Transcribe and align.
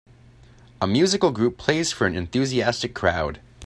A 0.81 0.87
musical 0.87 1.29
group 1.31 1.59
plays 1.59 1.91
for 1.91 2.07
an 2.07 2.15
enthusiastic 2.15 2.95
crowd. 2.95 3.39